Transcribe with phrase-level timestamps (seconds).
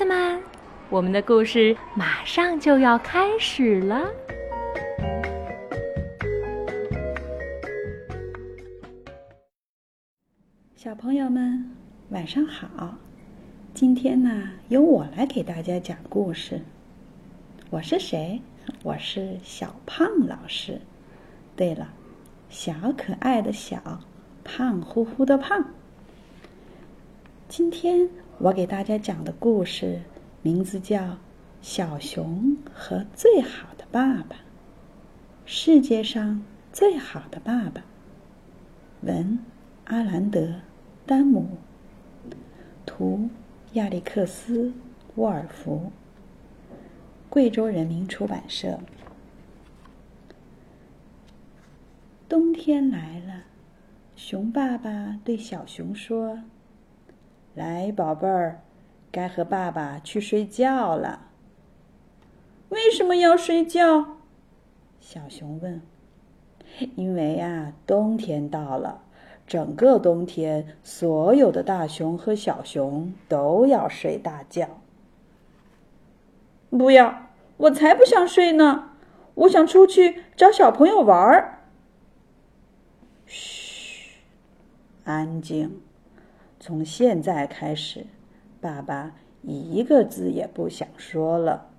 [0.00, 0.40] 子们，
[0.88, 4.10] 我们的故事马上就要开始了。
[10.74, 11.70] 小朋友们，
[12.08, 12.94] 晚上好！
[13.74, 16.62] 今天呢，由我来给大家讲故事。
[17.68, 18.40] 我是谁？
[18.82, 20.80] 我是小胖老师。
[21.54, 21.86] 对了，
[22.48, 24.00] 小可爱的小，
[24.44, 25.62] 胖乎乎的胖。
[27.48, 28.08] 今天
[28.42, 30.00] 我给大家讲的故事
[30.40, 30.98] 名字叫
[31.60, 34.36] 《小熊和最好的爸爸》。
[35.44, 37.84] 世界上最好的爸爸。
[39.02, 39.38] 文：
[39.84, 40.40] 阿兰德·
[41.04, 41.58] 丹姆。
[42.86, 43.28] 图：
[43.74, 44.68] 亚历克斯·
[45.16, 45.92] 沃尔夫。
[47.28, 48.80] 贵州人民出版社。
[52.26, 53.42] 冬天来了，
[54.16, 56.42] 熊爸爸对小熊说
[57.54, 58.62] ：“来，宝贝儿，
[59.10, 61.28] 该和爸爸去睡觉了。
[62.70, 64.18] ”“为什么要睡觉？”
[65.00, 65.82] 小熊问。
[66.94, 69.02] “因为呀，冬天到了，
[69.46, 74.80] 整个冬天，所有的大熊和小熊都要睡大觉。
[76.70, 78.90] ”“不要，我才不想睡呢！
[79.34, 81.58] 我想出去找小朋友玩儿。”
[83.26, 84.20] 嘘，
[85.04, 85.82] 安静！
[86.60, 88.06] 从现在开始，
[88.60, 91.70] 爸爸一个字也不想说了。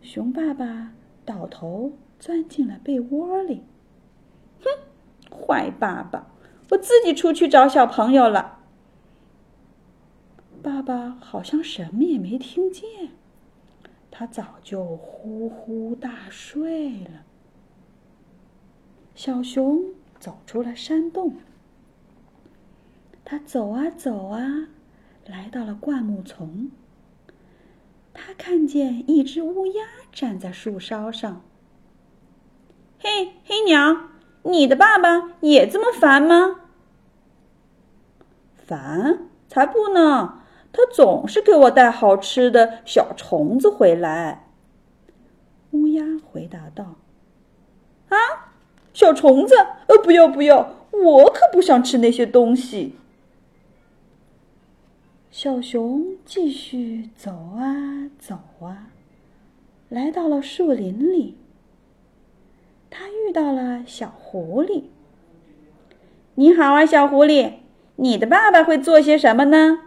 [0.00, 0.92] 熊爸爸
[1.24, 3.62] 倒头钻进了被窝里。
[4.62, 4.70] 哼，
[5.30, 6.26] 坏爸爸！
[6.70, 8.60] 我自己出去找小朋友了。
[10.62, 13.10] 爸爸好像什么也没听见，
[14.10, 17.24] 他早就呼呼大睡了。
[19.14, 19.84] 小熊。
[20.20, 21.34] 走出了山洞，
[23.24, 24.68] 他走啊走啊，
[25.26, 26.70] 来到了灌木丛。
[28.12, 31.42] 他看见一只乌鸦站在树梢上。
[32.98, 34.10] 嘿，黑鸟，
[34.42, 36.60] 你的爸爸也这么烦吗？
[38.54, 39.20] 烦？
[39.48, 40.42] 才不呢！
[40.72, 44.48] 他总是给我带好吃的小虫子回来。
[45.70, 46.96] 乌鸦回答道
[48.10, 48.16] ：“啊。”
[48.92, 49.54] 小虫子，
[49.88, 52.96] 呃，不要不要，我可不想吃那些东西。
[55.44, 58.88] 小熊继续走啊走啊，
[59.90, 61.36] 来到了树林里。
[62.88, 64.84] 他遇到了小狐狸。
[66.36, 67.56] 你好啊，小狐狸，
[67.96, 69.80] 你的爸爸会做些什么呢？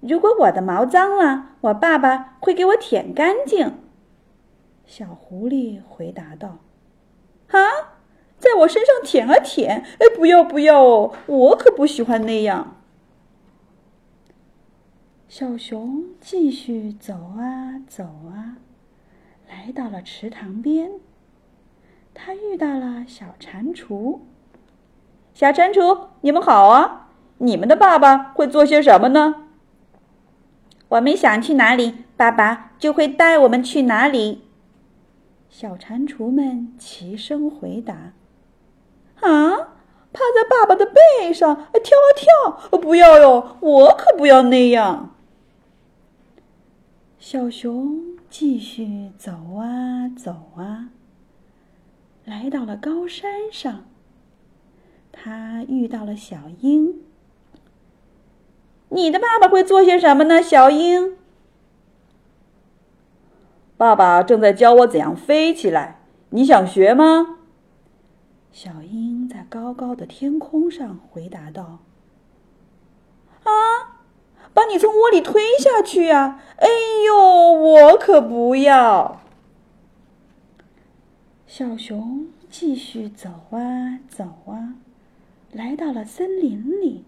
[0.00, 3.74] 如果我的毛脏了，我爸爸会给我舔干净。
[4.86, 6.60] 小狐狸回答道
[7.52, 7.60] ：“啊，
[8.38, 9.84] 在我身上舔啊舔！
[9.98, 12.78] 哎，不要不要哦，我可不喜欢那样。”
[15.36, 18.54] 小熊继续走啊走啊，
[19.48, 20.92] 来到了池塘边。
[22.14, 24.20] 他遇到了小蟾蜍。
[25.32, 27.08] 小蟾蜍，你们好啊！
[27.38, 29.48] 你们的爸爸会做些什么呢？
[30.90, 34.44] 我们想去哪里，爸爸就会带我们去哪里。
[35.50, 38.12] 小蟾蜍们齐声回答
[39.18, 39.50] ：“啊，
[40.12, 42.78] 趴在爸爸的背上跳啊跳！
[42.78, 45.10] 不要哟，我可不要那样。”
[47.26, 50.90] 小熊继续走啊走啊，
[52.26, 53.86] 来到了高山上。
[55.10, 57.00] 他遇到了小鹰。
[58.92, 61.16] “你的爸爸会做些什么呢，小鹰？”
[63.78, 67.38] 爸爸正在教我怎样飞起来，你想学吗？
[68.52, 71.78] 小鹰在高高的天空上回答道
[73.44, 73.83] ：“啊，
[74.64, 76.40] 把你从窝里推下去呀！
[76.56, 76.66] 哎
[77.06, 79.20] 呦，我可不要！”
[81.46, 84.76] 小熊继续走啊走啊，
[85.52, 87.04] 来到了森林里。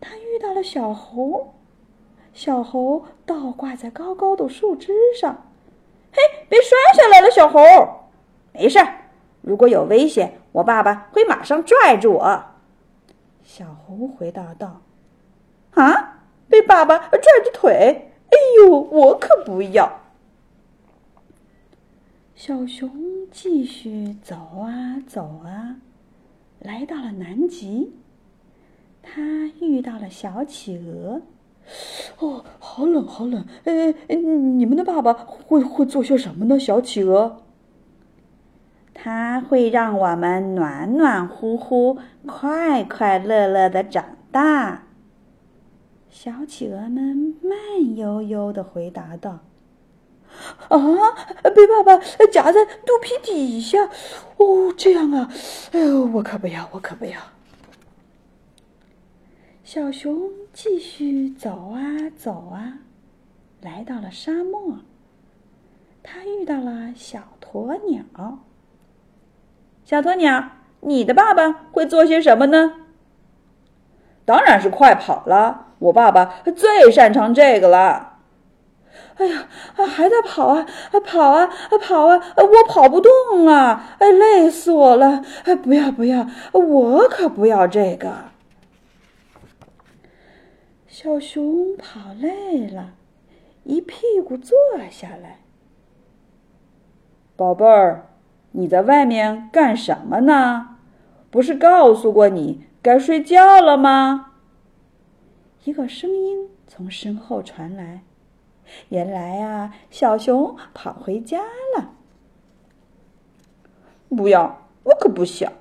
[0.00, 1.52] 他遇到了小猴。
[2.32, 5.46] 小猴倒挂在高高的树枝上，
[6.12, 7.60] 嘿，别摔下来了，小猴。
[8.54, 8.78] 没事，
[9.42, 12.44] 如果有危险，我爸爸会马上拽住我。
[13.42, 14.80] 小猴回答道
[15.76, 20.00] ：“啊，被爸爸拽着腿，哎呦，我可不要。”
[22.34, 22.90] 小熊
[23.30, 25.76] 继续走啊走啊，
[26.58, 27.94] 来到了南极，
[29.02, 29.22] 他
[29.60, 31.22] 遇到了小企鹅。
[32.18, 33.44] 哦，好冷，好冷！
[33.64, 36.58] 哎，你们的爸爸会会做些什么呢？
[36.58, 37.42] 小企鹅，
[38.94, 44.85] 他会让我们暖暖乎乎、快快乐乐的长大。
[46.18, 49.40] 小企鹅们慢悠悠的回答道
[50.70, 50.78] ：“啊，
[51.42, 51.98] 被爸爸
[52.32, 53.90] 夹在肚皮底下，
[54.38, 55.30] 哦，这样啊，
[55.72, 57.20] 哎呦，我可不要，我可不要。”
[59.62, 62.78] 小熊继续走啊走啊，
[63.60, 64.78] 来到了沙漠。
[66.02, 68.38] 他遇到了小鸵鸟。
[69.84, 72.86] 小鸵鸟，你的爸爸会做些什么呢？
[74.24, 78.14] 当然是快跑了，我爸爸最擅长这个了。
[79.16, 79.46] 哎呀，
[79.76, 80.66] 还在跑啊，
[81.04, 81.48] 跑啊，
[81.80, 82.20] 跑啊！
[82.36, 85.24] 我跑不动啊，哎，累死我了！
[85.44, 88.12] 哎，不要不要，我可不要这个。
[90.86, 92.90] 小熊跑累了，
[93.64, 94.56] 一屁股坐
[94.90, 95.40] 下来。
[97.36, 98.06] 宝贝儿，
[98.52, 100.76] 你在外面干什么呢？
[101.30, 104.25] 不是告诉过你该睡觉了吗？
[105.66, 108.02] 一个声音从身后传来。
[108.88, 111.40] 原来啊，小熊跑回家
[111.76, 111.92] 了。
[114.08, 115.52] 不要，我可不想。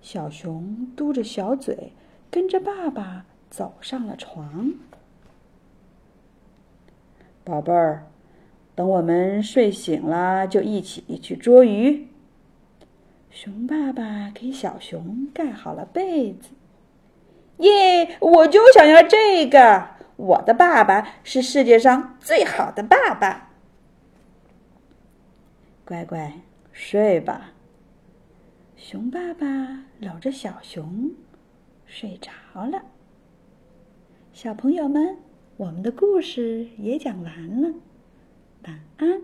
[0.00, 1.92] 小熊嘟着小嘴，
[2.30, 3.26] 跟着爸爸。
[3.50, 4.74] 走上了床，
[7.42, 8.06] 宝贝儿，
[8.76, 12.06] 等我们睡醒了，就一起去捉鱼。
[13.28, 16.50] 熊爸爸给小熊盖好了被子。
[17.60, 18.16] 耶！
[18.20, 23.50] 我就想要这个，我的爸爸是世界上最好的爸爸。
[25.84, 26.32] 乖乖
[26.72, 27.52] 睡吧。
[28.76, 29.46] 熊爸爸
[29.98, 31.10] 搂着小熊
[31.86, 32.30] 睡着
[32.64, 32.82] 了。
[34.32, 35.18] 小朋友们，
[35.56, 37.74] 我们的故事也讲完了。
[38.64, 39.22] 晚安